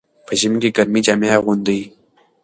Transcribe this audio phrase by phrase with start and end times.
[0.25, 1.81] په ژمي کې ګرمې جامې اغوندئ.